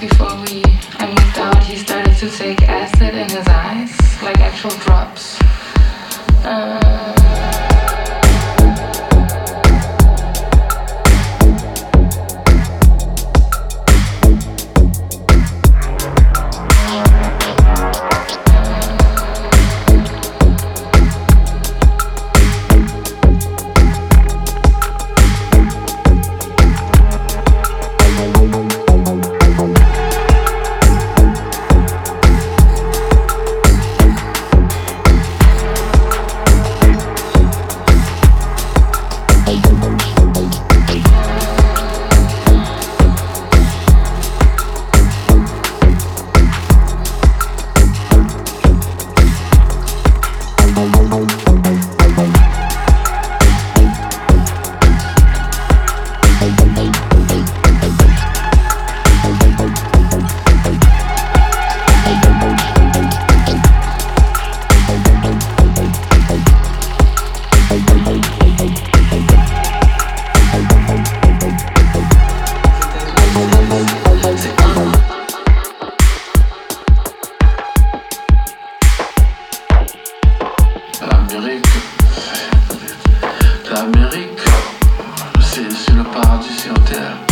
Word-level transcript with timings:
before 0.00 0.34
we 0.40 0.62
I 0.98 1.08
moved 1.08 1.38
out, 1.38 1.62
he 1.62 1.76
started 1.76 2.16
to 2.16 2.30
take 2.30 2.62
acid 2.62 3.14
in 3.14 3.28
his 3.28 3.46
eyes, 3.46 4.22
like 4.22 4.38
actual 4.38 4.70
drops. 4.70 5.39
L'Amérique, 83.70 84.40
c'est 85.40 85.92
le 85.92 86.02
paradis 86.02 86.58
sur 86.58 86.74
terre. 86.84 87.29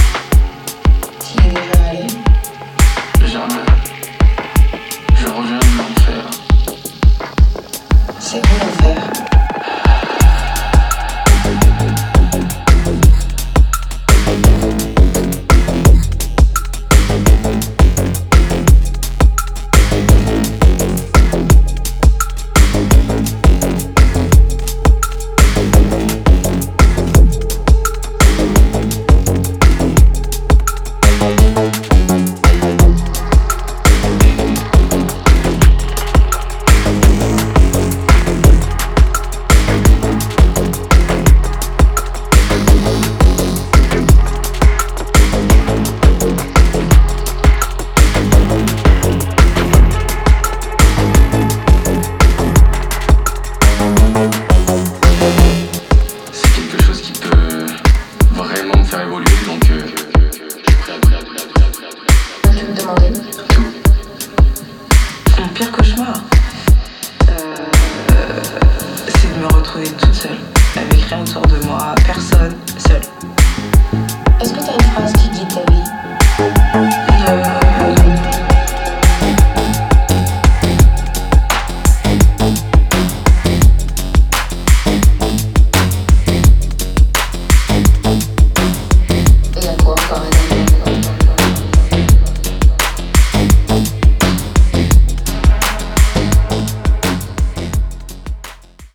Faire 58.88 59.02
évoluer, 59.02 59.26
donc 59.46 59.70
euh, 59.70 59.80
je 59.80 59.86
suis 59.86 60.76
prêt 60.76 60.92
à 60.92 60.98
prêt 60.98 61.16
à 61.16 61.20
prêt 61.20 61.36
prêt 61.72 62.58
Tu 62.58 62.64
me 62.64 62.74
demandais 62.74 63.12
Mon 65.38 65.48
pire 65.48 65.70
cauchemar, 65.72 66.22
euh, 67.28 67.54
c'est 69.08 69.34
de 69.34 69.40
me 69.42 69.46
retrouver 69.54 69.88
toute 69.88 70.14
seule, 70.14 70.38
avec 70.76 71.02
rien 71.02 71.20
autour 71.20 71.42
de 71.42 71.66
moi, 71.66 71.94
personne, 72.06 72.54
seule. 72.78 73.02
Est-ce 74.40 74.54
que 74.54 74.60
t'as 74.60 74.72
une 74.72 74.90
phrase 74.92 75.12
qui 75.12 75.28
guide 75.28 75.48
ta 75.48 75.70
vie? 75.70 75.87